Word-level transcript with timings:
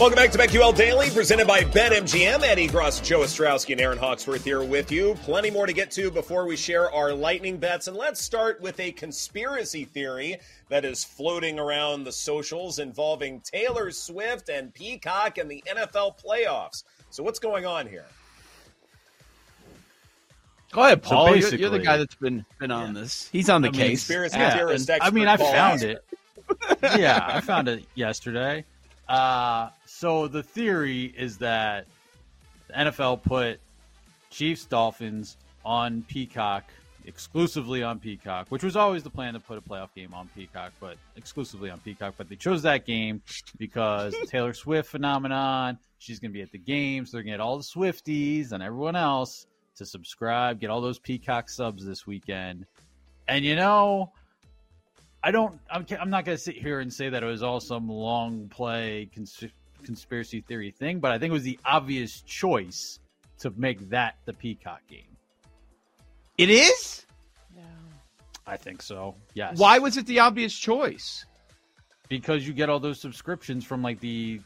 Welcome 0.00 0.16
back 0.16 0.32
to 0.32 0.38
BetQL 0.38 0.74
Daily, 0.76 1.08
presented 1.10 1.46
by 1.46 1.60
BetMGM. 1.62 2.42
Ed 2.42 2.58
Egros, 2.58 3.00
Joe 3.02 3.20
Ostrowski, 3.20 3.72
and 3.72 3.80
Erin 3.80 3.96
Hawksworth 3.96 4.42
here 4.44 4.64
with 4.64 4.90
you. 4.90 5.14
Plenty 5.22 5.52
more 5.52 5.66
to 5.66 5.72
get 5.72 5.92
to 5.92 6.10
before 6.10 6.46
we 6.46 6.56
share 6.56 6.90
our 6.90 7.12
lightning 7.14 7.58
bets. 7.58 7.86
And 7.86 7.96
let's 7.96 8.20
start 8.20 8.60
with 8.60 8.80
a 8.80 8.90
conspiracy 8.90 9.84
theory 9.84 10.40
that 10.68 10.84
is 10.84 11.04
floating 11.04 11.60
around 11.60 12.02
the 12.02 12.10
socials 12.10 12.80
involving 12.80 13.40
Taylor 13.42 13.92
Swift 13.92 14.48
and 14.48 14.74
Peacock 14.74 15.38
and 15.38 15.48
the 15.48 15.62
NFL 15.70 16.20
playoffs. 16.20 16.82
So, 17.10 17.22
what's 17.22 17.38
going 17.38 17.64
on 17.64 17.86
here? 17.86 18.06
Go 20.72 20.82
ahead, 20.82 21.04
Paul. 21.04 21.28
So 21.28 21.34
you're, 21.34 21.54
you're, 21.54 21.70
the 21.70 21.78
guy 21.78 21.98
that's 21.98 22.16
been 22.16 22.44
been 22.58 22.72
on 22.72 22.94
this. 22.94 23.28
He's 23.30 23.48
on 23.48 23.62
the 23.62 23.68
I 23.68 23.70
mean, 23.70 23.80
case. 23.80 24.00
conspiracy 24.00 24.38
Yeah. 24.38 24.56
theorist 24.56 24.90
I 25.00 25.10
mean, 25.10 25.28
I 25.28 25.36
Paul 25.36 25.52
found 25.52 25.74
Asper. 25.84 25.88
it. 25.90 26.04
yeah, 26.98 27.24
I 27.28 27.40
found 27.40 27.68
it 27.68 27.84
yesterday. 27.94 28.64
Uh, 29.08 29.68
so 29.86 30.28
the 30.28 30.42
theory 30.42 31.04
is 31.04 31.38
that 31.38 31.86
the 32.68 32.74
NFL 32.74 33.22
put 33.22 33.60
Chiefs 34.30 34.64
Dolphins 34.64 35.36
on 35.64 36.02
Peacock 36.02 36.64
exclusively 37.06 37.82
on 37.82 37.98
Peacock, 37.98 38.46
which 38.48 38.62
was 38.62 38.76
always 38.76 39.02
the 39.02 39.10
plan 39.10 39.34
to 39.34 39.40
put 39.40 39.58
a 39.58 39.60
playoff 39.60 39.94
game 39.94 40.14
on 40.14 40.28
Peacock, 40.34 40.72
but 40.80 40.96
exclusively 41.16 41.70
on 41.70 41.78
Peacock. 41.80 42.14
But 42.16 42.28
they 42.28 42.36
chose 42.36 42.62
that 42.62 42.86
game 42.86 43.22
because 43.58 44.14
Taylor 44.28 44.54
Swift 44.54 44.88
phenomenon. 44.88 45.78
She's 45.98 46.18
going 46.18 46.30
to 46.30 46.34
be 46.34 46.42
at 46.42 46.52
the 46.52 46.58
game, 46.58 47.06
so 47.06 47.16
they're 47.16 47.22
going 47.22 47.32
to 47.32 47.38
get 47.38 47.40
all 47.40 47.56
the 47.56 47.64
Swifties 47.64 48.52
and 48.52 48.62
everyone 48.62 48.96
else 48.96 49.46
to 49.76 49.86
subscribe, 49.86 50.60
get 50.60 50.70
all 50.70 50.80
those 50.80 50.98
Peacock 50.98 51.48
subs 51.48 51.84
this 51.84 52.06
weekend. 52.06 52.66
And 53.26 53.44
you 53.44 53.56
know, 53.56 54.12
I 55.26 55.30
don't. 55.30 55.58
I'm, 55.70 55.86
I'm 55.98 56.10
not 56.10 56.26
going 56.26 56.36
to 56.36 56.42
sit 56.42 56.54
here 56.56 56.80
and 56.80 56.92
say 56.92 57.08
that 57.08 57.22
it 57.22 57.26
was 57.26 57.42
all 57.42 57.58
some 57.58 57.88
long 57.88 58.46
play 58.48 59.08
cons- 59.14 59.42
conspiracy 59.82 60.42
theory 60.42 60.70
thing, 60.70 61.00
but 61.00 61.12
I 61.12 61.18
think 61.18 61.30
it 61.30 61.32
was 61.32 61.42
the 61.44 61.58
obvious 61.64 62.20
choice 62.20 62.98
to 63.38 63.50
make 63.56 63.88
that 63.88 64.16
the 64.26 64.34
Peacock 64.34 64.80
game. 64.88 65.16
It 66.36 66.50
is. 66.50 67.06
I 68.46 68.58
think 68.58 68.82
so. 68.82 69.14
Yes. 69.32 69.56
Why 69.58 69.78
was 69.78 69.96
it 69.96 70.04
the 70.06 70.18
obvious 70.20 70.54
choice? 70.54 71.24
Because 72.10 72.46
you 72.46 72.52
get 72.52 72.68
all 72.68 72.78
those 72.78 73.00
subscriptions 73.00 73.64
from 73.64 73.82
like 73.82 74.00
the 74.00 74.40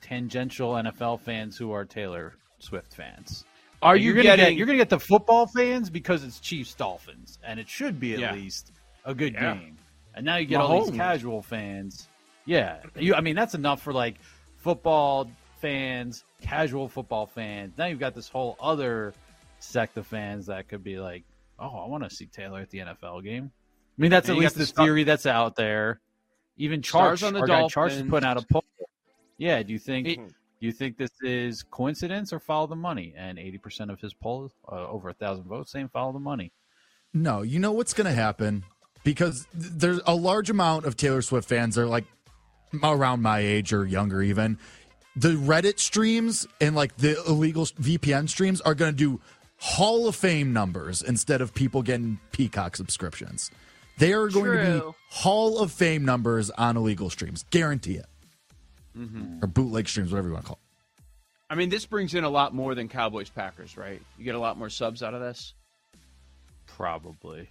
tangential 0.00 0.72
NFL 0.72 1.20
fans 1.20 1.58
who 1.58 1.70
are 1.72 1.84
Taylor 1.84 2.32
Swift 2.58 2.94
fans. 2.94 3.44
Are 3.82 3.96
you 3.96 4.06
you're 4.06 4.14
gonna 4.14 4.24
getting? 4.36 4.44
get 4.46 4.56
you're 4.56 4.66
gonna 4.66 4.78
get 4.78 4.88
the 4.88 4.98
football 4.98 5.46
fans 5.46 5.90
because 5.90 6.24
it's 6.24 6.40
Chiefs 6.40 6.72
Dolphins, 6.74 7.38
and 7.44 7.60
it 7.60 7.68
should 7.68 8.00
be 8.00 8.14
at 8.14 8.20
Yeah. 8.20 8.32
least 8.34 8.72
a 9.04 9.14
good 9.14 9.34
Yeah. 9.34 9.54
game. 9.56 9.76
And 10.14 10.24
now 10.26 10.36
you 10.36 10.46
get 10.46 10.60
all 10.60 10.84
these 10.84 10.96
casual 10.96 11.42
fans. 11.42 12.08
Yeah, 12.44 12.78
you. 12.96 13.14
I 13.14 13.20
mean, 13.20 13.36
that's 13.36 13.54
enough 13.54 13.82
for 13.82 13.92
like 13.92 14.16
football 14.58 15.30
fans, 15.60 16.24
casual 16.40 16.88
football 16.88 17.26
fans. 17.26 17.72
Now 17.78 17.86
you've 17.86 18.00
got 18.00 18.14
this 18.14 18.28
whole 18.28 18.56
other 18.60 19.14
sect 19.60 19.96
of 19.96 20.06
fans 20.06 20.46
that 20.46 20.68
could 20.68 20.82
be 20.82 20.98
like, 20.98 21.22
oh, 21.58 21.84
I 21.84 21.86
want 21.88 22.04
to 22.04 22.10
see 22.10 22.26
Taylor 22.26 22.60
at 22.60 22.70
the 22.70 22.78
NFL 22.78 23.22
game. 23.22 23.50
I 23.98 24.02
mean, 24.02 24.10
that's 24.10 24.28
And 24.28 24.36
at 24.38 24.40
least 24.42 24.54
the 24.54 24.60
the 24.60 24.66
star- 24.66 24.86
theory 24.86 25.04
that's 25.04 25.26
out 25.26 25.54
there. 25.56 26.00
Even 26.56 26.82
Stars 26.82 27.20
Charge 27.20 27.28
on 27.28 27.34
the 27.34 27.40
our 27.40 27.46
guy 27.46 27.68
Charge 27.68 27.92
is 27.92 27.98
Dolphins. 27.98 28.10
putting 28.10 28.28
out 28.28 28.36
a 28.42 28.46
poll. 28.46 28.64
Yeah, 29.38 29.62
do 29.62 29.72
you 29.72 29.78
think 29.78 30.08
It- 30.08 30.18
do 30.18 30.66
you 30.66 30.72
think 30.72 30.96
this 30.96 31.10
is 31.22 31.62
coincidence 31.64 32.32
or 32.32 32.38
follow 32.38 32.66
the 32.68 32.76
money? 32.76 33.14
And 33.16 33.38
eighty 33.38 33.58
percent 33.58 33.90
of 33.90 34.00
his 34.00 34.14
poll, 34.14 34.52
uh, 34.70 34.86
over 34.88 35.08
a 35.08 35.12
thousand 35.14 35.44
votes, 35.44 35.72
saying 35.72 35.88
follow 35.88 36.12
the 36.12 36.20
money. 36.20 36.52
No, 37.14 37.42
you 37.42 37.58
know 37.58 37.72
what's 37.72 37.92
going 37.94 38.06
to 38.06 38.12
happen 38.12 38.64
because 39.04 39.46
there's 39.52 40.00
a 40.06 40.14
large 40.14 40.50
amount 40.50 40.84
of 40.84 40.96
Taylor 40.96 41.22
Swift 41.22 41.48
fans 41.48 41.74
that 41.74 41.82
are 41.82 41.86
like 41.86 42.04
around 42.82 43.22
my 43.22 43.40
age 43.40 43.72
or 43.72 43.86
younger 43.86 44.22
even. 44.22 44.58
The 45.16 45.30
Reddit 45.30 45.78
streams 45.78 46.46
and 46.60 46.74
like 46.74 46.96
the 46.96 47.22
illegal 47.26 47.66
VPN 47.66 48.28
streams 48.28 48.60
are 48.62 48.74
going 48.74 48.92
to 48.92 48.96
do 48.96 49.20
Hall 49.58 50.08
of 50.08 50.16
Fame 50.16 50.52
numbers 50.52 51.02
instead 51.02 51.40
of 51.40 51.54
people 51.54 51.82
getting 51.82 52.18
Peacock 52.32 52.76
subscriptions. 52.76 53.50
They 53.98 54.12
are 54.12 54.28
going 54.28 54.56
to 54.56 54.80
be 54.80 54.92
Hall 55.10 55.58
of 55.58 55.70
Fame 55.70 56.04
numbers 56.04 56.50
on 56.50 56.76
illegal 56.76 57.10
streams. 57.10 57.44
Guarantee 57.50 57.96
it. 57.96 58.06
Mm-hmm. 58.96 59.42
Or 59.42 59.46
bootleg 59.46 59.88
streams, 59.88 60.10
whatever 60.10 60.28
you 60.28 60.34
want 60.34 60.44
to 60.44 60.48
call 60.48 60.58
it. 60.60 61.04
I 61.50 61.54
mean, 61.54 61.68
this 61.68 61.84
brings 61.84 62.14
in 62.14 62.24
a 62.24 62.30
lot 62.30 62.54
more 62.54 62.74
than 62.74 62.88
Cowboys 62.88 63.28
Packers, 63.28 63.76
right? 63.76 64.00
You 64.16 64.24
get 64.24 64.34
a 64.34 64.38
lot 64.38 64.56
more 64.56 64.70
subs 64.70 65.02
out 65.02 65.12
of 65.12 65.20
this. 65.20 65.54
Probably. 66.66 67.48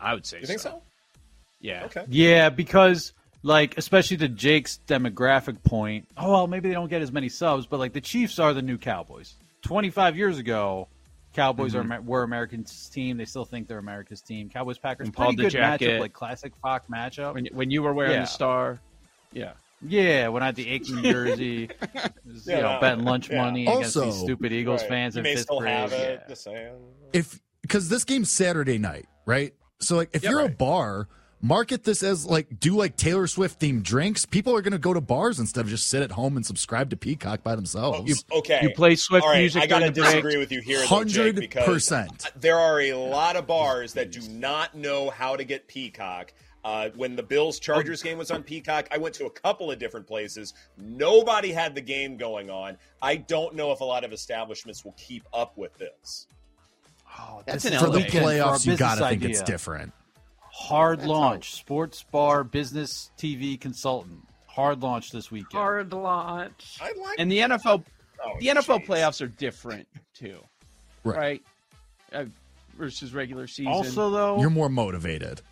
I 0.00 0.14
would 0.14 0.26
say. 0.26 0.40
You 0.40 0.46
think 0.46 0.60
so? 0.60 0.80
Yeah. 1.60 1.84
Okay. 1.86 2.04
Yeah, 2.08 2.50
because 2.50 3.12
like 3.42 3.76
especially 3.78 4.16
to 4.18 4.28
Jake's 4.28 4.80
demographic 4.86 5.62
point. 5.64 6.06
Oh 6.16 6.30
well, 6.32 6.46
maybe 6.46 6.68
they 6.68 6.74
don't 6.74 6.88
get 6.90 7.02
as 7.02 7.12
many 7.12 7.28
subs, 7.28 7.66
but 7.66 7.78
like 7.78 7.92
the 7.92 8.00
Chiefs 8.00 8.38
are 8.38 8.52
the 8.54 8.62
new 8.62 8.78
Cowboys. 8.78 9.34
Twenty 9.62 9.90
five 9.90 10.16
years 10.16 10.38
ago, 10.38 10.88
Cowboys 11.34 11.74
are 11.74 11.82
mm-hmm. 11.82 11.92
Amer- 11.92 12.02
were 12.02 12.22
America's 12.22 12.88
team. 12.92 13.16
They 13.16 13.24
still 13.24 13.44
think 13.44 13.66
they're 13.68 13.78
America's 13.78 14.20
team. 14.20 14.48
Cowboys 14.50 14.78
Packers 14.78 15.08
And 15.08 15.14
Paul 15.14 15.34
pretty 15.34 15.42
good 15.42 15.52
DeJacket. 15.52 15.78
matchup, 15.80 16.00
like 16.00 16.12
classic 16.12 16.52
Fox 16.62 16.86
matchup. 16.88 17.34
When 17.34 17.46
when 17.52 17.70
you 17.70 17.82
were 17.82 17.92
wearing 17.92 18.12
Yeah. 18.12 18.20
the 18.20 18.26
star. 18.26 18.78
Yeah. 19.32 19.52
Yeah, 19.80 20.26
when 20.28 20.42
I 20.42 20.46
had 20.46 20.56
the 20.56 20.66
Aikman 20.66 21.02
jersey, 21.12 21.70
was, 22.26 22.46
you 22.46 22.54
Yeah. 22.54 22.60
know, 22.62 22.78
betting 22.80 23.04
lunch 23.04 23.30
Yeah. 23.30 23.44
money 23.44 23.66
against 23.66 23.94
these 24.00 24.16
stupid 24.16 24.52
Eagles 24.52 24.80
Right. 24.82 24.88
fans 24.88 25.14
You 25.14 25.20
in 25.20 25.22
may 25.24 25.34
fifth 25.34 25.44
still 25.44 25.60
grade. 25.60 25.72
have 25.72 25.92
it. 25.92 26.20
Yeah. 26.22 26.28
Just 26.28 26.42
saying. 26.42 26.74
if 27.12 27.40
because 27.62 27.88
this 27.88 28.02
game's 28.04 28.30
Saturday 28.30 28.78
night, 28.78 29.06
right? 29.26 29.54
So 29.80 29.96
like 29.96 30.10
if 30.12 30.22
Yeah, 30.24 30.30
you're 30.30 30.40
a 30.40 30.48
bar, 30.48 31.08
market 31.40 31.84
this 31.84 32.02
as 32.02 32.26
like 32.26 32.58
do 32.60 32.76
like 32.76 32.96
Taylor 32.96 33.26
Swift 33.26 33.60
themed 33.60 33.82
drinks. 33.84 34.26
People 34.26 34.54
are 34.56 34.62
gonna 34.62 34.78
go 34.78 34.92
to 34.92 35.00
bars 35.00 35.38
instead 35.38 35.60
of 35.60 35.68
just 35.68 35.88
sit 35.88 36.02
at 36.02 36.10
home 36.12 36.36
and 36.36 36.44
subscribe 36.44 36.90
to 36.90 36.96
Peacock 36.96 37.42
by 37.42 37.54
themselves. 37.54 38.24
Okay. 38.32 38.60
You 38.62 38.70
play 38.70 38.96
Swift 38.96 39.24
All 39.24 39.30
right, 39.32 39.38
music 39.38 39.62
I 39.62 39.66
gotta 39.66 39.90
during 39.90 39.94
break. 39.94 40.06
disagree 40.24 40.36
with 40.38 40.50
you 40.52 40.60
here, 40.60 40.84
though, 40.88 41.04
Jake, 41.04 41.36
because 41.36 41.88
100%. 41.88 42.30
there 42.40 42.58
are 42.58 42.80
a 42.80 42.92
lot 42.94 43.36
of 43.36 43.46
bars 43.46 43.92
that 43.94 44.10
do 44.10 44.20
not 44.28 44.74
know 44.76 45.10
how 45.10 45.36
to 45.36 45.44
get 45.44 45.68
Peacock. 45.68 46.32
Uh, 46.64 46.90
when 46.96 47.14
the 47.14 47.22
Bills 47.22 47.60
Chargers 47.60 48.02
game 48.02 48.18
was 48.18 48.32
on 48.32 48.42
Peacock, 48.42 48.88
I 48.90 48.98
went 48.98 49.14
to 49.14 49.26
a 49.26 49.30
couple 49.30 49.70
of 49.70 49.78
different 49.78 50.06
places. 50.08 50.54
Nobody 50.76 51.52
had 51.52 51.74
the 51.74 51.80
game 51.80 52.16
going 52.16 52.50
on. 52.50 52.76
I 53.00 53.16
don't 53.16 53.54
know 53.54 53.70
if 53.70 53.80
a 53.80 53.84
lot 53.84 54.02
of 54.04 54.12
establishments 54.12 54.84
will 54.84 54.94
keep 54.98 55.22
up 55.32 55.56
with 55.56 55.72
this. 55.78 56.26
Oh, 57.18 57.42
That's 57.46 57.64
an 57.64 57.72
for 57.72 57.86
the 57.86 57.98
elevation 57.98 58.10
for 58.22 58.26
playoffs, 58.26 58.66
you 58.66 58.76
gotta 58.76 59.08
think 59.08 59.24
it's 59.24 59.42
different. 59.42 59.92
Hard 60.52 61.00
That's 61.00 61.08
launch, 61.08 61.52
sports 61.54 62.02
bar, 62.10 62.44
business 62.44 63.10
TV 63.18 63.60
consultant. 63.60 64.20
Hard 64.46 64.82
launch 64.82 65.12
this 65.12 65.30
weekend. 65.30 65.52
Hard 65.52 65.92
launch. 65.92 66.78
I 66.80 66.92
like 67.00 67.18
And 67.20 67.30
the 67.30 67.38
NFL, 67.38 67.84
oh, 68.24 68.32
the 68.40 68.46
NFL 68.48 68.80
jeez. 68.80 68.86
playoffs 68.86 69.20
are 69.22 69.28
different 69.28 69.86
too, 70.14 70.40
Right. 71.04 71.16
right? 71.16 71.42
Uh, 72.12 72.24
versus 72.76 73.14
regular 73.14 73.46
season. 73.46 73.72
Also, 73.72 74.10
though, 74.10 74.40
You're 74.40 74.50
more 74.50 74.68
motivated. 74.68 75.42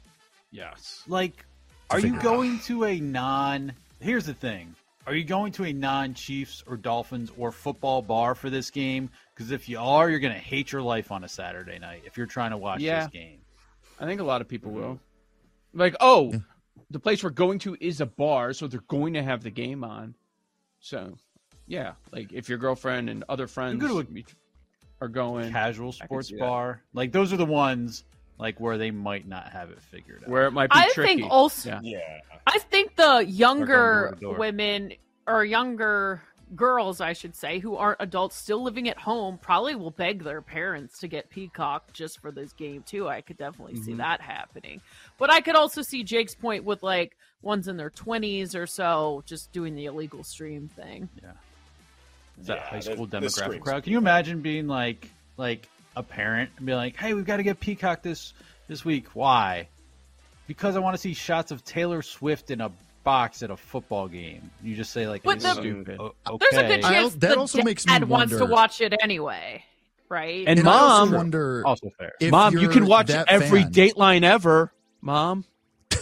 yes. 0.51 1.03
like, 1.07 1.45
are 1.91 1.99
you 1.99 2.03
figure 2.15 2.19
it 2.19 2.23
going 2.23 2.59
to 2.61 2.85
a 2.85 2.99
non? 2.99 3.73
Here's 4.01 4.27
the 4.27 4.35
thing: 4.35 4.75
Are 5.07 5.15
you 5.15 5.23
going 5.23 5.53
to 5.53 5.65
a 5.65 5.73
non-Chiefs 5.73 6.65
or 6.67 6.77
Dolphins 6.77 7.31
or 7.39 7.53
football 7.53 8.03
bar 8.03 8.35
for 8.35 8.51
this 8.51 8.71
game? 8.71 9.09
Because 9.35 9.53
if 9.53 9.69
you 9.69 9.79
are, 9.79 10.11
you're 10.11 10.19
going 10.19 10.33
to 10.35 10.39
hate 10.39 10.73
your 10.73 10.83
life 10.83 11.13
on 11.13 11.23
a 11.23 11.29
Saturday 11.29 11.79
night 11.79 12.03
if 12.05 12.17
you're 12.17 12.27
trying 12.27 12.51
to 12.51 12.57
watch 12.57 12.81
Yeah. 12.81 13.05
this 13.05 13.11
game. 13.13 13.39
I 14.01 14.05
think 14.05 14.21
a 14.21 14.25
lot 14.25 14.41
of 14.41 14.49
people 14.49 14.73
will. 14.73 14.99
Like, 15.73 15.95
oh, 16.01 16.35
the 16.91 16.99
place 16.99 17.23
we're 17.23 17.31
going 17.31 17.61
to 17.61 17.77
is 17.81 18.01
a 18.01 18.07
bar, 18.07 18.53
so 18.53 18.67
they're 18.67 18.81
going 18.89 19.15
to 19.15 19.23
have 19.23 19.45
the 19.45 19.51
game 19.51 19.85
on. 19.85 20.15
So, 20.81 21.17
yeah, 21.69 21.93
like 22.13 22.33
if 22.33 22.49
your 22.49 22.59
girlfriend 22.59 23.09
and 23.09 23.23
other 23.29 23.47
friends 23.47 23.81
go 23.81 24.03
to 24.03 24.25
are 25.01 25.09
going, 25.09 25.53
Casual 25.53 25.93
sports 25.93 26.33
bar, 26.33 26.83
like 26.95 27.13
those 27.13 27.33
are 27.33 27.37
the 27.37 27.47
ones 27.47 28.05
like 28.39 28.61
where 28.61 28.77
they 28.79 28.91
might 28.91 29.27
not 29.27 29.49
have 29.51 29.71
it 29.71 29.81
figured 29.81 30.23
out. 30.25 30.29
where 30.29 30.47
it 30.47 30.51
might 30.53 30.71
be 30.71 30.77
I 30.79 30.91
tricky. 30.91 31.21
think 31.23 31.31
also 31.33 31.71
Yeah. 31.71 31.81
Yeah. 31.83 32.21
I 32.47 32.59
think 32.59 32.97
the 32.97 33.25
younger 33.27 34.17
door 34.21 34.33
door. 34.33 34.39
women 34.39 34.93
or 35.27 35.45
younger 35.45 36.23
girls, 36.55 37.01
I 37.01 37.13
should 37.13 37.35
say, 37.35 37.59
who 37.59 37.75
aren't 37.77 38.01
adults 38.01 38.37
still 38.37 38.63
living 38.63 38.89
at 38.89 38.99
home 38.99 39.37
probably 39.39 39.75
will 39.75 39.91
beg 39.91 40.23
their 40.23 40.41
parents 40.41 41.01
to 41.01 41.09
get 41.09 41.29
Peacock 41.29 41.93
just 41.93 42.21
for 42.21 42.31
this 42.31 42.53
game 42.53 42.85
too. 42.87 43.09
I 43.09 43.21
could 43.21 43.37
definitely 43.37 43.77
see 43.81 43.95
Mhm. 43.95 43.97
that 43.97 44.21
happening. 44.21 44.81
But 45.19 45.31
I 45.33 45.41
could 45.41 45.57
also 45.57 45.83
see 45.83 46.05
Jake's 46.05 46.37
point 46.37 46.63
with 46.63 46.85
like 46.85 47.17
ones 47.43 47.67
in 47.67 47.77
their 47.77 47.91
20s 47.91 48.55
or 48.55 48.67
so 48.69 49.25
just 49.27 49.51
doing 49.53 49.75
the 49.75 49.87
illegal 49.87 50.23
stream 50.23 50.69
thing. 50.69 51.09
Yeah. 51.21 51.33
Is 52.41 52.47
that 52.47 52.59
Yeah, 52.59 52.67
high 52.69 52.81
school 52.81 53.07
demographic 53.09 53.61
crowd? 53.63 53.83
Can 53.83 53.93
you 53.93 53.99
imagine 53.99 54.41
being 54.41 54.69
like 54.69 55.11
like 55.37 55.69
a 55.97 56.03
parent 56.03 56.51
and 56.59 56.67
be 56.67 56.75
like, 56.75 56.97
"Hey, 56.97 57.15
we've 57.15 57.25
got 57.25 57.39
to 57.39 57.43
get 57.43 57.59
Peacock 57.59 58.03
this 58.03 58.33
this 58.69 58.85
week. 58.85 59.07
Why? 59.15 59.69
Because 60.47 60.77
I 60.77 60.79
want 60.81 60.95
to 60.95 60.99
see 61.01 61.15
shots 61.15 61.51
of 61.51 61.65
Taylor 61.65 62.03
Swift 62.03 62.51
in 62.51 62.61
a 62.61 62.71
box 63.03 63.43
at 63.43 63.51
a 63.51 63.57
football 63.57 64.07
game." 64.09 64.51
You 64.63 64.77
just 64.77 64.93
say 64.93 65.09
like, 65.09 65.23
But 65.23 65.37
"It's 65.37 65.45
the- 65.45 65.55
stupid." 65.55 65.99
O- 65.99 66.15
There's 66.39 66.53
a 66.55 66.59
okay. 66.65 66.77
good 66.77 66.85
I 66.85 66.91
chance 66.93 67.15
that 67.15 67.21
the 67.31 67.39
also 67.39 67.63
makes 67.63 67.87
me 67.87 67.93
dad 67.95 68.05
wants 68.09 68.37
to 68.37 68.45
watch 68.45 68.81
it 68.81 68.95
anyway, 69.03 69.65
right? 70.09 70.45
And 70.47 70.59
And 70.61 70.69
I 70.69 70.73
also 70.79 71.07
mom, 71.07 71.15
wonder 71.17 71.63
also 71.67 71.91
fair. 71.99 72.13
mom, 72.31 72.57
you 72.59 72.69
can 72.69 72.87
watch 72.87 73.11
every 73.11 73.63
fan. 73.63 73.73
Dateline 73.73 74.23
ever, 74.23 74.73
mom. 75.01 75.45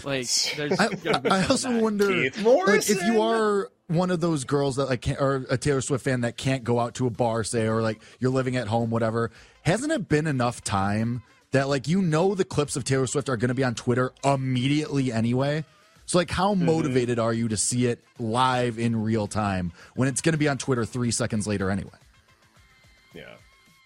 Like, 0.04 0.28
there's 0.56 0.78
I, 0.78 0.88
be 0.88 1.08
I 1.30 1.46
also 1.46 1.70
that. 1.70 1.82
wonder 1.82 2.06
like, 2.06 2.90
if 2.90 3.02
you 3.04 3.20
are 3.22 3.70
one 3.88 4.10
of 4.10 4.20
those 4.20 4.44
girls 4.44 4.76
that 4.76 4.86
like 4.86 5.02
can't, 5.02 5.20
or 5.20 5.46
a 5.50 5.56
Taylor 5.56 5.80
Swift 5.80 6.04
fan 6.04 6.22
that 6.22 6.36
can't 6.36 6.64
go 6.64 6.78
out 6.80 6.94
to 6.96 7.06
a 7.06 7.10
bar, 7.10 7.44
say, 7.44 7.66
or 7.66 7.82
like 7.82 8.00
you're 8.18 8.30
living 8.30 8.56
at 8.56 8.68
home, 8.68 8.90
whatever. 8.90 9.30
Hasn't 9.62 9.92
it 9.92 10.08
been 10.08 10.26
enough 10.26 10.62
time 10.62 11.22
that 11.52 11.68
like 11.68 11.88
you 11.88 12.02
know 12.02 12.34
the 12.34 12.44
clips 12.44 12.76
of 12.76 12.84
Taylor 12.84 13.06
Swift 13.06 13.28
are 13.28 13.36
going 13.36 13.48
to 13.48 13.54
be 13.54 13.64
on 13.64 13.74
Twitter 13.74 14.12
immediately 14.24 15.12
anyway? 15.12 15.64
So 16.06 16.18
like, 16.18 16.30
how 16.30 16.54
Mm-hmm. 16.54 16.66
motivated 16.66 17.18
are 17.18 17.32
you 17.32 17.48
to 17.48 17.56
see 17.56 17.86
it 17.86 18.04
live 18.18 18.78
in 18.78 19.02
real 19.02 19.26
time 19.26 19.72
when 19.94 20.06
it's 20.08 20.20
going 20.20 20.34
to 20.34 20.38
be 20.38 20.48
on 20.48 20.58
Twitter 20.58 20.84
three 20.84 21.10
seconds 21.10 21.46
later 21.46 21.70
anyway? 21.70 21.90
Yeah. 23.14 23.22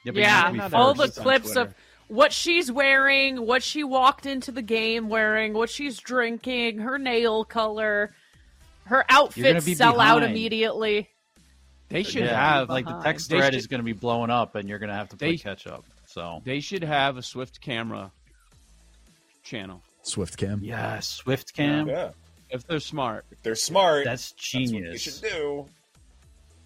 Yeah, 0.04 0.12
but 0.12 0.16
you 0.16 0.24
have 0.24 0.46
to 0.46 0.52
be 0.52 0.58
Yeah, 0.58 0.68
all 0.72 0.94
the 0.94 1.08
clips 1.08 1.54
of 1.56 1.74
what 2.08 2.32
she's 2.32 2.70
wearing, 2.72 3.46
what 3.46 3.62
she 3.62 3.84
walked 3.84 4.26
into 4.26 4.50
the 4.52 4.62
game 4.62 5.08
wearing, 5.08 5.52
what 5.52 5.70
she's 5.70 5.98
drinking, 5.98 6.78
her 6.78 6.98
nail 6.98 7.44
color, 7.44 8.14
her 8.84 9.04
gonna 9.08 9.20
outfits 9.22 9.64
be 9.66 9.74
sell 9.74 10.00
out 10.00 10.22
immediately. 10.22 11.08
They 11.90 12.02
should 12.02 12.24
yeah, 12.24 12.54
have 12.58 12.68
like 12.68 12.84
the 12.86 12.98
text 13.00 13.30
They 13.30 13.36
thread 13.38 13.52
should- 13.52 13.58
is 13.58 13.66
going 13.66 13.80
to 13.80 13.84
be 13.84 13.92
blowing 13.94 14.30
up, 14.30 14.54
and 14.56 14.68
you're 14.68 14.78
going 14.78 14.90
to 14.90 14.94
have 14.94 15.08
to 15.10 15.16
play 15.16 15.32
They- 15.32 15.36
catch 15.38 15.66
up. 15.66 15.84
So 16.06 16.40
They 16.44 16.60
should 16.60 16.82
have 16.84 17.16
a 17.18 17.22
Swift 17.22 17.60
camera 17.60 18.10
channel 19.42 19.82
Swift 20.02 20.36
Cam. 20.38 20.60
yeah, 20.62 21.00
Swift 21.00 21.54
Cam. 21.54 21.86
Yeah. 21.88 22.10
if 22.50 22.66
they're 22.66 22.80
smart. 22.80 23.26
If 23.30 23.42
they're 23.42 23.54
smart, 23.54 24.04
That's 24.06 24.32
that's 24.32 24.54
what 24.54 24.60
you 24.62 24.66
genius. 24.68 25.02
should 25.02 25.20
do. 25.22 25.66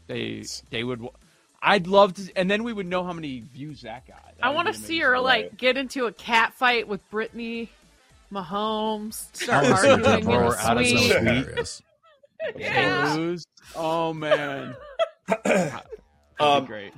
They 0.07 0.45
they 0.71 0.85
would. 0.85 1.05
I'd 1.63 1.87
love 1.87 2.15
to, 2.15 2.33
and 2.37 2.51
then 2.51 2.65
we 2.65 2.73
would 2.73 2.87
know 2.87 3.05
how 3.05 3.13
many 3.13 3.41
views 3.55 3.83
that 3.83 4.07
got. 4.07 4.21
That 4.37 4.45
I 4.45 4.51
want 4.51 4.67
to 4.69 4.75
see 4.75 4.99
her 5.01 5.19
like 5.21 5.45
Right. 5.45 5.57
get 5.57 5.77
into 5.77 6.07
a 6.07 6.13
cat 6.13 6.55
fight 6.55 6.89
with 6.89 7.09
Brittany 7.11 7.69
Mahomes, 8.33 9.35
start 9.37 9.65
I 9.67 9.71
wanna 9.71 9.77
see 9.81 9.87
her 9.89 9.93
arguing 9.95 10.21
in 10.21 10.27
roar 10.27 10.51
the 10.53 10.59
out 10.67 10.77
of 10.77 10.83
the 10.83 10.89
suite. 10.89 11.01
suite. 11.13 11.19
Hilarious. 11.23 11.83
Yeah. 12.57 13.15
Lose. 13.15 13.45
Oh 13.77 14.13
man, 14.13 14.75
that'd 15.45 15.73
Um, 16.41 16.65
great. 16.67 16.93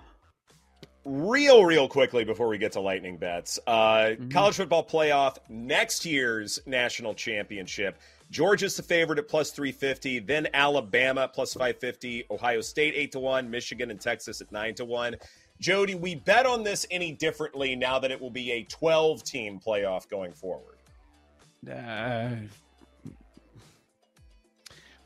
Real, 1.05 1.65
real 1.65 1.89
quickly 1.89 2.25
before 2.25 2.49
we 2.49 2.59
get 2.59 2.73
to 2.73 2.81
lightning 2.81 3.17
bets. 3.17 3.59
Uh, 3.67 4.13
Mm-hmm. 4.15 4.29
College 4.29 4.57
football 4.57 4.85
playoff 4.85 5.37
next 5.49 6.05
year's 6.05 6.59
national 6.67 7.15
championship. 7.15 7.99
Georgia's 8.31 8.77
the 8.77 8.83
favorite 8.83 9.19
at 9.19 9.29
plus 9.29 9.51
350, 9.51 10.21
then 10.21 10.49
Alabama 10.55 11.29
plus 11.33 11.55
550, 11.55 12.27
Ohio 12.31 12.61
State 12.61 12.95
8 12.97 13.13
to 13.13 13.19
1, 13.21 13.51
Michigan 13.51 13.91
and 13.91 14.01
Texas 14.01 14.41
at 14.41 14.51
9 14.53 14.75
to 14.77 14.85
1. 14.85 15.17
Jody, 15.61 15.95
we 15.95 16.17
bet 16.17 16.47
on 16.47 16.63
this 16.65 16.87
any 16.91 17.13
differently 17.13 17.77
now 17.77 17.99
that 17.99 18.11
it 18.11 18.21
will 18.21 18.31
be 18.31 18.53
a 18.53 18.65
12 18.65 19.23
team 19.23 19.61
playoff 19.65 20.09
going 20.09 20.33
forward? 20.33 20.77
Uh, 21.71 22.31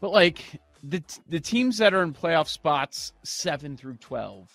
but 0.01 0.11
like 0.11 0.61
the 0.83 1.03
the 1.29 1.41
teams 1.41 1.79
that 1.79 1.95
are 1.95 2.03
in 2.03 2.13
playoff 2.13 2.49
spots 2.49 3.13
seven 3.23 3.77
through 3.77 3.97
twelve, 3.97 4.51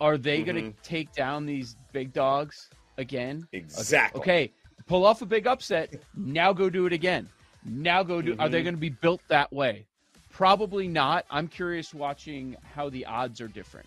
are 0.00 0.18
they 0.18 0.42
going 0.42 0.56
Mm-hmm. 0.56 0.70
to 0.70 0.88
take 0.88 1.12
down 1.12 1.46
these 1.46 1.76
big 1.92 2.12
dogs 2.12 2.70
again? 2.96 3.46
Exactly. 3.52 4.20
Okay, 4.20 4.52
pull 4.86 5.04
off 5.06 5.22
a 5.22 5.26
big 5.26 5.46
upset. 5.46 5.94
Now 6.16 6.52
go 6.52 6.70
do 6.70 6.86
it 6.86 6.92
again. 6.92 7.28
Now 7.64 8.02
go 8.02 8.22
do. 8.22 8.32
Mm-hmm. 8.32 8.40
Are 8.40 8.48
they 8.48 8.62
going 8.62 8.74
to 8.74 8.80
be 8.80 8.90
built 8.90 9.20
that 9.28 9.52
way? 9.52 9.86
Probably 10.30 10.86
not. 10.88 11.24
I'm 11.30 11.48
curious 11.48 11.92
watching 11.92 12.56
how 12.74 12.88
the 12.90 13.06
odds 13.06 13.40
are 13.40 13.48
different. 13.48 13.86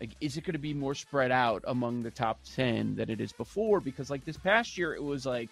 Like, 0.00 0.10
is 0.20 0.36
it 0.36 0.44
going 0.44 0.54
to 0.54 0.58
be 0.58 0.74
more 0.74 0.94
spread 0.94 1.30
out 1.30 1.62
among 1.66 2.02
the 2.02 2.10
top 2.10 2.40
ten 2.56 2.94
than 2.96 3.10
it 3.10 3.20
is 3.20 3.32
before? 3.32 3.80
Because 3.80 4.10
like 4.10 4.24
this 4.24 4.36
past 4.36 4.76
year, 4.78 4.94
it 4.94 5.02
was 5.02 5.26
like, 5.26 5.50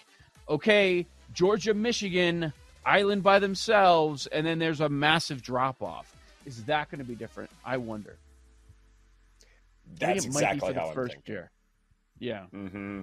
okay, 0.48 1.06
Georgia, 1.34 1.74
Michigan, 1.74 2.52
island 2.84 3.22
by 3.22 3.38
themselves, 3.38 4.26
and 4.28 4.44
then 4.46 4.58
there's 4.58 4.80
a 4.80 4.88
massive 4.88 5.42
drop 5.42 5.82
off. 5.82 6.16
Is 6.46 6.64
that 6.64 6.90
going 6.90 6.98
to 7.00 7.04
be 7.04 7.14
different? 7.14 7.50
I 7.64 7.76
wonder. 7.76 8.16
That's 9.98 10.24
be 10.24 10.28
exactly 10.28 10.74
how 10.74 10.88
I'm 10.88 10.94
first 10.94 11.14
thinking. 11.14 11.32
year. 11.34 11.50
Yeah. 12.18 12.44
hmm 12.46 13.02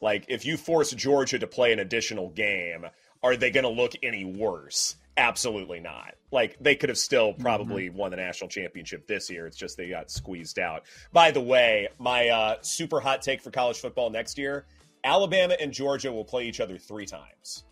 Like, 0.00 0.24
if 0.28 0.44
you 0.44 0.56
force 0.56 0.90
Georgia 0.92 1.38
to 1.38 1.46
play 1.46 1.72
an 1.72 1.78
additional 1.78 2.28
game, 2.30 2.86
are 3.22 3.36
they 3.36 3.50
going 3.50 3.64
to 3.64 3.70
look 3.70 3.92
any 4.02 4.24
worse? 4.24 4.96
Absolutely 5.16 5.80
not. 5.80 6.14
Like, 6.30 6.56
they 6.60 6.76
could 6.76 6.88
have 6.90 6.98
still 6.98 7.32
probably 7.32 7.90
won 7.90 8.10
the 8.12 8.16
national 8.18 8.48
championship 8.50 9.06
this 9.08 9.28
year. 9.30 9.46
It's 9.46 9.56
just 9.56 9.76
they 9.76 9.88
got 9.88 10.10
squeezed 10.10 10.58
out. 10.60 10.84
By 11.12 11.32
the 11.32 11.40
way, 11.40 11.88
my 11.98 12.28
uh, 12.28 12.56
super 12.62 13.00
hot 13.00 13.22
take 13.22 13.40
for 13.42 13.50
college 13.50 13.78
football 13.80 14.10
next 14.10 14.38
year 14.38 14.64
Alabama 15.04 15.54
and 15.60 15.72
Georgia 15.72 16.12
will 16.12 16.24
play 16.24 16.44
each 16.46 16.60
other 16.60 16.76
three 16.76 17.06
times 17.06 17.64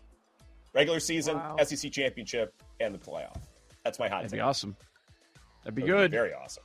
regular 0.73 0.99
season, 0.99 1.35
Wow. 1.35 1.57
SEC 1.63 1.91
championship, 1.91 2.53
and 2.79 2.93
the 2.95 2.99
playoff. 2.99 3.37
That's 3.83 3.99
my 3.99 4.07
hot 4.07 4.21
take. 4.21 4.29
That'd 4.29 4.31
take. 4.31 4.37
be 4.37 4.41
awesome. 4.41 4.75
That'd 5.63 5.75
be 5.75 5.81
That 5.83 5.87
would 5.89 5.97
good. 5.97 6.11
Very 6.11 6.33
awesome. 6.33 6.63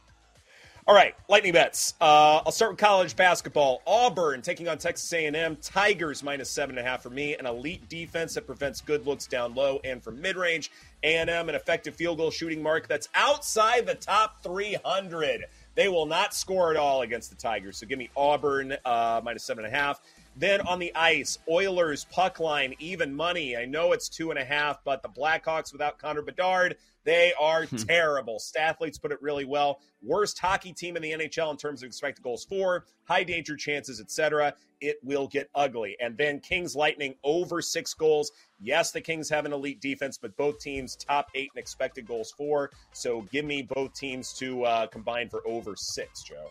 All 0.85 0.97
right, 0.97 1.15
lightning 1.29 1.53
bets. 1.53 1.95
Uh, 2.01 2.43
I'll 2.45 2.51
start 2.51 2.73
with 2.73 2.81
college 2.81 3.15
basketball. 3.15 3.83
Auburn 3.87 4.43
taking 4.43 4.67
on 4.67 4.79
Texas 4.79 5.13
A&M. 5.13 5.57
Tigers 5.63 6.25
minus 6.25 6.51
seven 6.51 6.77
and 6.77 6.85
a 6.85 6.91
half 6.91 7.05
for 7.05 7.11
me. 7.11 7.37
An 7.37 7.47
elite 7.47 7.89
defense 7.89 8.35
that 8.35 8.49
prevents 8.49 8.81
good 8.81 9.07
looks 9.07 9.29
down 9.29 9.55
low 9.55 9.79
and 9.85 10.03
from 10.03 10.21
mid 10.21 10.37
range. 10.37 10.73
A&M 11.05 11.29
an 11.29 11.55
effective 11.55 11.95
field 11.95 12.19
goal 12.19 12.33
shooting 12.33 12.61
mark 12.61 12.89
that's 12.89 13.09
outside 13.15 13.87
the 13.87 13.95
top 13.95 14.43
300. 14.43 15.45
They 15.77 15.89
will 15.89 16.07
not 16.07 16.35
score 16.35 16.73
at 16.73 16.77
all 16.77 17.03
against 17.03 17.31
the 17.31 17.37
Tigers. 17.37 17.77
So 17.77 17.87
give 17.87 18.01
me 18.01 18.11
Auburn 18.17 18.77
uh, 18.85 19.21
minus 19.23 19.45
seven 19.45 19.65
and 19.65 19.73
a 19.73 19.77
half. 19.77 20.01
Then 20.37 20.63
on 20.63 20.79
the 20.79 20.95
ice, 20.95 21.39
Oilers 21.49 22.07
puck 22.07 22.41
line 22.41 22.75
even 22.79 23.15
money. 23.15 23.57
I 23.57 23.67
know 23.67 23.93
it's 23.93 24.09
two 24.09 24.31
and 24.31 24.39
a 24.39 24.45
half, 24.45 24.83
but 24.85 25.03
the 25.03 25.09
Blackhawks 25.09 25.73
without 25.73 25.99
Connor 25.99 26.23
Bedard, 26.23 26.77
they 27.05 27.33
are 27.39 27.67
terrible. 27.67 28.39
Stathletes 28.39 28.99
put 28.99 29.13
it 29.13 29.21
really 29.21 29.45
well. 29.45 29.81
Worst 30.03 30.39
hockey 30.39 30.73
team 30.73 30.97
in 30.97 31.03
the 31.03 31.13
NHL 31.13 31.51
in 31.51 31.57
terms 31.57 31.83
of 31.83 31.87
expected 31.87 32.23
goals 32.23 32.45
for, 32.45 32.87
high 33.05 33.25
danger 33.25 33.57
chances, 33.57 34.01
etc. 34.01 34.55
It 34.81 34.99
will 35.03 35.29
get 35.29 35.51
ugly. 35.55 35.97
And 36.01 36.17
then 36.17 36.41
Kings 36.41 36.75
Lightning 36.75 37.15
over 37.23 37.61
six 37.61 37.93
goals. 37.93 38.33
Yes, 38.61 38.91
the 38.91 39.01
Kings 39.01 39.29
have 39.29 39.45
an 39.45 39.53
elite 39.53 39.81
defense, 39.81 40.17
but 40.17 40.37
both 40.37 40.59
teams 40.61 40.97
top 40.97 41.29
eight 41.35 41.51
in 41.55 41.59
expected 41.59 42.07
goals 42.07 42.33
for. 42.37 42.71
So 42.93 43.23
give 43.33 43.45
me 43.45 43.63
both 43.63 43.93
teams 43.95 44.33
to 44.35 44.65
uh, 44.65 44.87
combine 44.87 45.29
for 45.29 45.47
over 45.47 45.77
six, 45.77 46.23
Joe. 46.23 46.49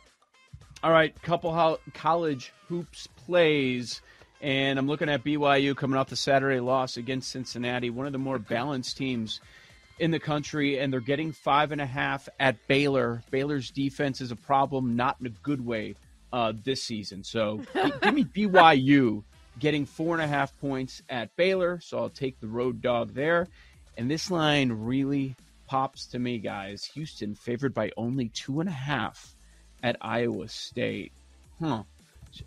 All 0.83 0.91
right, 0.91 1.13
couple 1.21 1.53
ho- 1.53 1.79
college 1.93 2.53
hoops 2.67 3.05
plays, 3.25 4.01
and 4.41 4.79
I'm 4.79 4.87
looking 4.87 5.09
at 5.09 5.23
BYU 5.23 5.75
coming 5.75 5.95
off 5.95 6.09
the 6.09 6.15
Saturday 6.15 6.59
loss 6.59 6.97
against 6.97 7.29
Cincinnati, 7.29 7.91
one 7.91 8.07
of 8.07 8.13
the 8.13 8.17
more 8.17 8.39
balanced 8.39 8.97
teams 8.97 9.41
in 9.99 10.09
the 10.09 10.19
country, 10.19 10.79
and 10.79 10.91
they're 10.91 10.99
getting 10.99 11.33
five 11.33 11.71
and 11.71 11.81
a 11.81 11.85
half 11.85 12.27
at 12.39 12.67
Baylor. 12.67 13.21
Baylor's 13.29 13.69
defense 13.69 14.21
is 14.21 14.31
a 14.31 14.35
problem, 14.35 14.95
not 14.95 15.17
in 15.19 15.27
a 15.27 15.29
good 15.43 15.63
way 15.63 15.93
uh, 16.33 16.53
this 16.63 16.81
season. 16.81 17.23
So 17.23 17.61
give 18.01 18.15
me 18.15 18.23
BYU 18.23 19.23
getting 19.59 19.85
four 19.85 20.15
and 20.15 20.23
a 20.23 20.27
half 20.27 20.59
points 20.59 21.03
at 21.09 21.35
Baylor. 21.35 21.79
So 21.79 21.99
I'll 21.99 22.09
take 22.09 22.39
the 22.39 22.47
road 22.47 22.81
dog 22.81 23.13
there. 23.13 23.47
And 23.97 24.09
this 24.09 24.31
line 24.31 24.71
really 24.71 25.35
pops 25.67 26.07
to 26.07 26.17
me, 26.17 26.39
guys. 26.39 26.83
Houston 26.95 27.35
favored 27.35 27.75
by 27.75 27.91
only 27.97 28.29
two 28.29 28.61
and 28.61 28.69
a 28.69 28.73
half 28.73 29.35
at 29.83 29.97
Iowa 30.01 30.47
State. 30.47 31.11
Huh. 31.59 31.83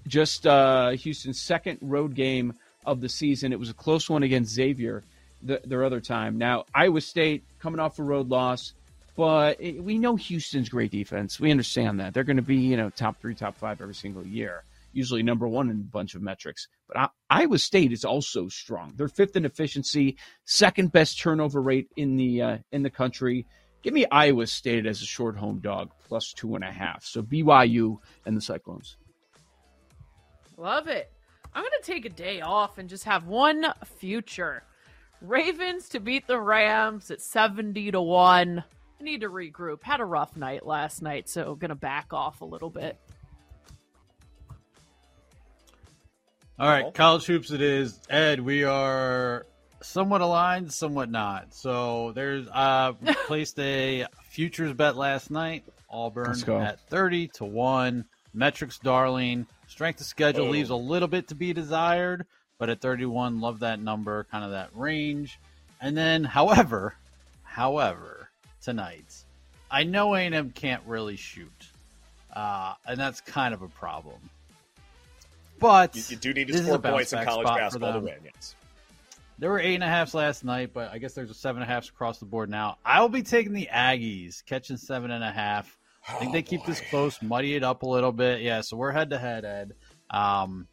Just 0.07 0.47
uh, 0.47 0.91
Houston's 0.91 1.41
second 1.41 1.79
road 1.83 2.15
game 2.15 2.55
of 2.87 3.01
the 3.01 3.09
season. 3.09 3.53
It 3.53 3.59
was 3.59 3.71
a 3.71 3.75
close 3.75 4.09
one 4.09 4.23
against 4.23 4.53
Xavier 4.53 5.03
the, 5.43 5.61
their 5.65 5.85
other 5.85 6.01
time. 6.01 6.39
Now, 6.39 6.65
Iowa 6.75 7.01
State 7.01 7.45
coming 7.59 7.81
off 7.81 7.99
a 7.99 8.03
road 8.03 8.29
loss, 8.29 8.73
but 9.17 9.61
it, 9.61 9.83
we 9.83 9.99
know 9.99 10.17
Houston's 10.17 10.69
great 10.69 10.91
defense. 10.91 11.39
We 11.39 11.51
understand 11.51 12.01
that. 12.01 12.15
They're 12.15 12.25
going 12.25 12.37
to 12.37 12.43
be, 12.43 12.57
you 12.57 12.77
know, 12.77 12.91
top 12.91 13.21
three, 13.21 13.35
top 13.35 13.57
five 13.57 13.81
every 13.81 13.95
single 13.95 14.27
year, 14.27 14.65
usually 14.93 15.23
number 15.23 15.47
one 15.47 15.71
in 15.71 15.77
a 15.77 15.93
bunch 15.93 16.15
of 16.15 16.23
metrics. 16.23 16.69
But 16.89 16.97
I, 16.99 17.09
Iowa 17.31 17.59
State 17.59 17.93
is 17.93 18.05
also 18.05 18.49
strong. 18.49 18.95
They're 18.97 19.09
fifth 19.09 19.37
in 19.37 19.45
efficiency, 19.45 20.17
second 20.45 20.93
best 20.93 21.21
turnover 21.21 21.61
rate 21.61 21.89
in 21.97 22.17
the 22.17 22.43
uh, 22.43 22.59
in 22.73 22.83
the 22.83 22.91
country. 22.91 23.47
Give 23.85 23.93
me 23.93 24.07
Iowa 24.11 24.47
State 24.47 24.87
as 24.87 25.03
a 25.03 25.05
short 25.05 25.37
home 25.37 25.59
dog 25.59 25.91
plus 26.09 26.33
two 26.33 26.55
and 26.55 26.65
a 26.65 26.73
half. 26.73 27.05
So 27.05 27.23
BYU 27.23 27.99
and 28.25 28.35
the 28.35 28.41
Cyclones. 28.41 28.97
Love 30.57 30.89
it. 30.89 31.13
I'm 31.53 31.63
going 31.63 31.73
to 31.83 31.93
take 31.93 32.07
a 32.07 32.09
day 32.09 32.41
off 32.41 32.79
and 32.79 32.89
just 32.89 33.05
have 33.05 33.27
one 33.27 33.67
future. 33.85 34.65
Ravens 35.21 35.91
to 35.91 36.01
beat 36.01 36.27
the 36.27 36.41
Rams 36.41 37.11
at 37.11 37.21
70 37.21 37.91
to 37.91 38.01
1. 38.01 38.65
I 39.01 39.03
need 39.03 39.21
to 39.21 39.29
regroup. 39.29 39.83
Had 39.83 40.01
a 40.01 40.05
rough 40.07 40.35
night 40.35 40.65
last 40.65 41.03
night, 41.03 41.29
so 41.29 41.55
going 41.55 41.69
to 41.69 41.75
back 41.75 42.15
off 42.15 42.41
a 42.41 42.47
little 42.47 42.71
bit. 42.71 42.99
All 46.59 46.69
right, 46.69 46.95
college 46.95 47.27
hoops 47.27 47.51
it 47.51 47.61
is. 47.61 48.01
Ed, 48.09 48.41
we 48.41 48.65
are 48.65 49.45
somewhat 49.85 50.21
aligned, 50.21 50.73
somewhat 50.73 51.11
not. 51.11 51.55
So 51.55 52.13
there's 52.13 52.47
uh 52.53 52.93
placed 53.27 53.59
a 53.59 54.07
futures 54.31 54.73
bet 54.73 54.97
last 54.97 55.31
night. 55.31 55.65
Auburn 55.91 56.37
at 56.51 56.81
thirty 56.89 57.29
to 57.35 57.45
one. 57.45 58.05
Metrics 58.33 58.79
darling. 58.79 59.47
Strength 59.69 60.01
of 60.01 60.07
schedule 60.07 60.47
Oh. 60.47 60.51
leaves 60.51 60.71
a 60.71 60.77
little 60.77 61.09
bit 61.09 61.29
to 61.29 61.35
be 61.35 61.53
desired, 61.53 62.27
but 62.59 62.69
at 62.69 62.81
thirty 62.81 63.07
one, 63.07 63.41
love 63.41 63.61
that 63.61 63.81
number, 63.81 64.25
kind 64.31 64.45
of 64.45 64.51
that 64.51 64.71
range. 64.75 65.39
And 65.81 65.97
then, 65.97 66.25
however, 66.39 66.95
however, 67.43 68.29
tonight, 68.63 69.25
I 69.71 69.85
know 69.85 70.15
A&M 70.15 70.51
can't 70.51 70.83
really 70.87 71.17
shoot, 71.17 71.53
uh, 72.35 72.75
and 72.87 72.99
that's 72.99 73.21
kind 73.21 73.55
of 73.55 73.63
a 73.63 73.69
problem. 73.69 74.19
But 75.61 75.95
You, 75.95 76.03
you 76.11 76.17
do 76.17 76.35
need 76.35 76.49
to 76.49 76.53
this 76.53 76.63
is 76.63 76.67
score 76.67 76.79
points 76.79 77.13
in 77.13 77.25
college 77.25 77.47
basketball 77.47 77.93
to 77.95 78.01
win. 78.01 78.15
Yes. 78.25 78.55
There 79.39 79.51
were 79.51 79.59
eight 79.61 79.75
and 79.75 79.85
a 79.85 79.89
halfs 79.89 80.15
last 80.15 80.45
night, 80.45 80.73
but 80.73 80.93
I 80.93 80.99
guess 80.99 81.13
there's 81.15 81.31
a 81.31 81.35
seven 81.35 81.63
and 81.63 81.71
a 81.71 81.75
halfs 81.75 81.89
across 81.89 82.19
the 82.19 82.25
board 82.27 82.49
now. 82.51 82.79
I'll 82.85 83.09
be 83.09 83.23
taking 83.23 83.53
the 83.53 83.69
Aggies, 83.73 84.45
catching 84.47 84.77
seven 84.77 85.11
and 85.11 85.25
a 85.25 85.31
half. 85.33 85.77
I 86.09 86.13
think 86.15 86.31
Oh, 86.31 86.33
they 86.35 86.43
keep 86.43 86.65
this 86.67 86.81
close, 86.91 87.21
muddy 87.23 87.55
it 87.55 87.65
up 87.65 87.83
a 87.83 87.87
little 87.87 88.13
bit. 88.13 88.43
Yeah, 88.43 88.61
so 88.61 88.77
we're 88.77 88.93
head 88.93 89.11
to 89.11 89.19
head, 89.19 89.45
Ed. 89.45 89.73
Um, 90.11 90.69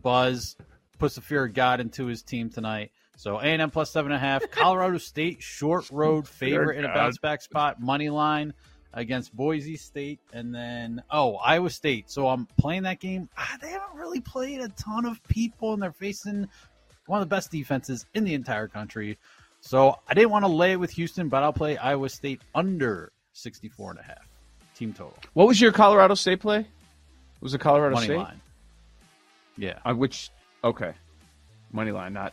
Buzz 0.00 0.56
puts 0.98 1.14
the 1.14 1.20
fear 1.20 1.44
of 1.44 1.54
God 1.54 1.80
into 1.80 2.06
his 2.06 2.22
team 2.22 2.50
tonight. 2.50 2.90
So 3.16 3.38
A 3.38 3.42
and 3.44 3.62
M 3.62 3.70
plus 3.70 3.90
seven 3.90 4.10
and 4.10 4.16
a 4.16 4.26
half. 4.26 4.42
Colorado 4.50 4.98
State 4.98 5.42
short 5.42 5.88
road 5.90 6.26
favorite 6.26 6.78
in 6.78 6.84
a 6.84 6.88
bounce 6.92 7.18
back 7.18 7.42
spot. 7.42 7.80
Money 7.80 8.10
line 8.10 8.54
against 8.94 9.34
Boise 9.34 9.76
State, 9.76 10.18
and 10.32 10.54
then 10.54 11.02
oh 11.10 11.36
Iowa 11.36 11.70
State. 11.70 12.10
So 12.10 12.26
I'm 12.28 12.46
playing 12.58 12.82
that 12.82 13.00
game. 13.00 13.28
Ah, 13.36 13.56
they 13.60 13.68
haven't 13.68 13.96
really 13.96 14.20
played 14.20 14.60
a 14.60 14.68
ton 14.70 15.04
of 15.06 15.22
people, 15.24 15.74
and 15.74 15.82
they're 15.82 15.92
facing 15.92 16.48
one 17.06 17.20
of 17.20 17.28
the 17.28 17.34
best 17.34 17.50
defenses 17.50 18.06
in 18.14 18.24
the 18.24 18.34
entire 18.34 18.68
country. 18.68 19.18
So 19.60 19.96
I 20.08 20.14
didn't 20.14 20.30
want 20.30 20.44
to 20.44 20.50
lay 20.50 20.72
it 20.72 20.76
with 20.80 20.90
Houston, 20.92 21.28
but 21.28 21.42
I'll 21.42 21.52
play 21.52 21.76
Iowa 21.76 22.08
State 22.08 22.40
under 22.54 23.12
64 23.32 23.90
and 23.92 24.00
a 24.00 24.02
half 24.02 24.28
team 24.74 24.92
total. 24.92 25.16
What 25.34 25.46
was 25.46 25.60
your 25.60 25.72
Colorado 25.72 26.14
State 26.14 26.40
play? 26.40 26.66
Was 27.40 27.54
it 27.54 27.60
Colorado 27.60 27.94
Money 27.94 28.06
State? 28.06 28.16
line. 28.18 28.40
Yeah. 29.56 29.78
Uh, 29.84 29.94
which 29.94 30.30
okay, 30.64 30.92
money 31.72 31.90
line, 31.92 32.12
not 32.12 32.32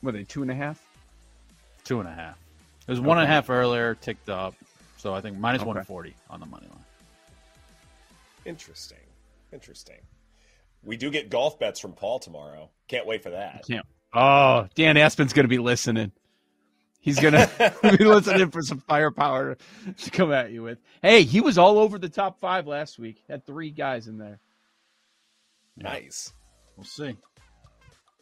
what 0.00 0.14
are 0.14 0.18
they 0.18 0.24
two 0.24 0.42
and 0.42 0.50
a 0.50 0.54
half? 0.54 0.82
Two 1.84 2.00
and 2.00 2.08
a 2.08 2.12
half. 2.12 2.38
It 2.86 2.90
was 2.90 3.00
one 3.00 3.18
and 3.18 3.24
a 3.24 3.30
half 3.30 3.50
earlier, 3.50 3.94
ticked 3.94 4.28
up. 4.28 4.54
So 4.96 5.14
I 5.14 5.20
think 5.20 5.38
minus 5.38 5.60
Okay. 5.62 5.68
140 5.68 6.14
on 6.28 6.40
the 6.40 6.46
money 6.46 6.66
line. 6.68 6.84
Interesting. 8.44 8.98
Interesting. 9.52 9.96
We 10.82 10.96
do 10.96 11.10
get 11.10 11.30
golf 11.30 11.58
bets 11.58 11.80
from 11.80 11.92
Paul 11.92 12.18
tomorrow. 12.18 12.70
Can't 12.88 13.06
wait 13.06 13.22
for 13.22 13.30
that. 13.30 13.64
Can't. 13.66 13.86
Oh, 14.12 14.66
Dan 14.74 14.96
Aspen's 14.96 15.32
going 15.32 15.44
to 15.44 15.48
be 15.48 15.58
listening. 15.58 16.12
He's 17.00 17.18
going 17.18 17.32
to 17.34 17.96
be 17.98 18.04
listening 18.04 18.50
for 18.50 18.62
some 18.62 18.80
firepower 18.80 19.56
to 19.98 20.10
come 20.10 20.32
at 20.32 20.50
you 20.50 20.62
with. 20.62 20.78
Hey, 21.02 21.22
he 21.22 21.40
was 21.40 21.58
all 21.58 21.78
over 21.78 21.98
the 21.98 22.08
top 22.08 22.40
five 22.40 22.66
last 22.66 22.98
week. 22.98 23.22
Had 23.28 23.46
three 23.46 23.70
guys 23.70 24.06
in 24.06 24.18
there. 24.18 24.40
Nice. 25.76 26.32
We'll 26.76 26.84
see. 26.84 27.16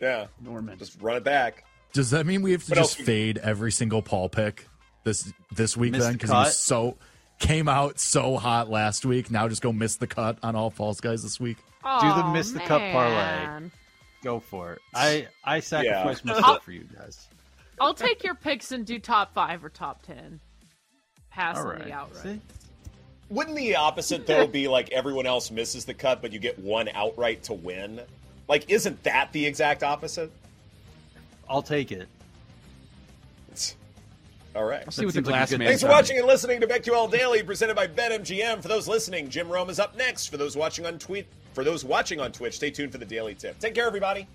Yeah. 0.01 0.27
Norman. 0.41 0.79
Just 0.79 1.01
run 1.03 1.17
it 1.17 1.25
back. 1.25 1.65
Does 1.93 2.11
that 2.11 2.27
mean 2.27 2.43
we 2.43 2.53
have 2.53 2.65
to 2.65 2.71
What 2.71 2.79
just 2.79 2.99
else 2.99 3.07
fade 3.07 3.39
every 3.39 3.73
single 3.73 4.03
Paul 4.03 4.29
pick 4.29 4.69
this 5.05 5.33
this 5.53 5.77
week 5.77 5.93
Missed 5.93 6.05
then? 6.05 6.13
Because 6.13 6.31
he 6.31 6.37
was 6.37 6.57
so 6.57 6.99
came 7.41 7.69
out 7.69 7.99
so 7.99 8.37
hot 8.37 8.71
last 8.71 9.05
week. 9.05 9.31
Now 9.31 9.49
just 9.49 9.63
go 9.63 9.73
miss 9.73 9.97
the 9.97 10.07
cut 10.07 10.39
on 10.43 10.55
all 10.55 10.71
false 10.71 11.01
guys 11.01 11.23
this 11.23 11.41
week. 11.41 11.57
Do 11.85 12.09
the 12.15 12.31
miss 12.33 12.51
the 12.53 12.61
cut 12.61 12.81
parlay. 12.93 13.69
Go 14.23 14.41
for 14.41 14.73
it. 14.75 14.81
I, 14.95 15.29
I 15.45 15.61
sacrificed 15.61 16.25
Yeah. 16.25 16.33
myself 16.35 16.65
for 16.65 16.73
you 16.73 16.85
guys. 16.97 17.29
I'll 17.81 17.95
take 17.95 18.25
your 18.25 18.35
picks 18.35 18.73
and 18.73 18.85
do 18.85 18.99
top 18.99 19.33
five 19.33 19.65
or 19.65 19.69
top 19.69 20.03
ten. 20.03 20.41
Pass 21.31 21.59
right. 21.59 21.85
the 21.85 21.93
outright. 21.93 22.23
See? 22.23 22.41
Wouldn't 23.31 23.57
the 23.57 23.77
opposite 23.77 24.27
though 24.27 24.47
be 24.47 24.67
like 24.69 24.91
everyone 24.91 25.27
else 25.27 25.51
misses 25.51 25.85
the 25.85 25.95
cut, 25.95 26.21
but 26.21 26.33
you 26.33 26.39
get 26.41 26.59
one 26.59 26.89
outright 26.89 27.45
to 27.45 27.55
win? 27.55 28.01
Like, 28.49 28.71
isn't 28.71 29.03
that 29.05 29.33
the 29.33 29.47
exact 29.47 29.83
opposite? 29.83 30.33
I'll 31.49 31.63
take 31.63 31.93
it. 31.93 32.09
It's- 33.49 33.77
All 34.57 34.65
right. 34.65 34.83
I'll 34.85 34.91
see 34.91 35.05
what 35.05 35.15
the 35.15 35.19
seems 35.19 35.27
like 35.27 35.35
glass 35.35 35.51
man. 35.53 35.69
Thanks 35.69 35.83
for 35.83 35.89
watching 35.89 36.19
and 36.19 36.27
listening 36.27 36.61
to 36.61 36.67
BetQL 36.67 37.11
Daily, 37.11 37.43
presented 37.43 37.77
by 37.77 37.87
BetMGM. 37.87 38.63
For 38.63 38.69
those 38.69 38.89
listening, 38.89 39.29
Jim 39.29 39.49
Rome 39.49 39.71
is 39.71 39.79
up 39.79 39.97
next. 39.97 40.27
For 40.29 40.39
those 40.39 40.57
watching 40.57 40.87
on 40.87 40.99
tweet, 40.99 41.27
for 41.59 41.65
those 41.65 41.85
watching 41.85 42.21
on 42.21 42.31
Twitch, 42.31 42.55
stay 42.55 42.71
tuned 42.71 42.93
for 42.93 42.99
the 42.99 43.05
daily 43.05 43.35
tip. 43.35 43.59
Take 43.59 43.75
care, 43.75 43.85
everybody. 43.85 44.29